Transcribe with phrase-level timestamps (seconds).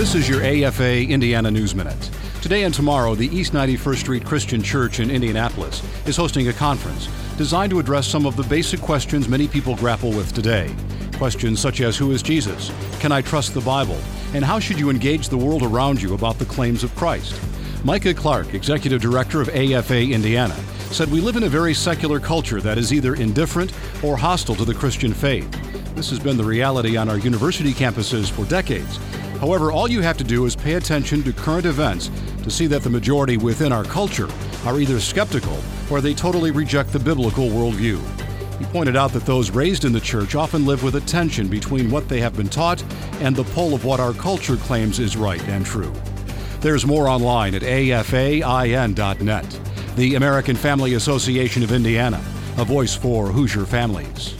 [0.00, 2.10] This is your AFA Indiana News Minute.
[2.40, 7.06] Today and tomorrow, the East 91st Street Christian Church in Indianapolis is hosting a conference
[7.36, 10.74] designed to address some of the basic questions many people grapple with today.
[11.18, 12.72] Questions such as Who is Jesus?
[13.00, 13.98] Can I trust the Bible?
[14.32, 17.38] And how should you engage the world around you about the claims of Christ?
[17.84, 20.56] Micah Clark, Executive Director of AFA Indiana,
[20.92, 23.70] said we live in a very secular culture that is either indifferent
[24.02, 25.50] or hostile to the Christian faith.
[25.94, 28.98] This has been the reality on our university campuses for decades.
[29.40, 32.10] However, all you have to do is pay attention to current events
[32.42, 34.28] to see that the majority within our culture
[34.66, 35.58] are either skeptical
[35.90, 37.98] or they totally reject the biblical worldview.
[38.58, 41.90] He pointed out that those raised in the church often live with a tension between
[41.90, 42.84] what they have been taught
[43.20, 45.94] and the pull of what our culture claims is right and true.
[46.60, 49.60] There's more online at afain.net.
[49.96, 52.22] The American Family Association of Indiana,
[52.58, 54.36] a voice for Hoosier families.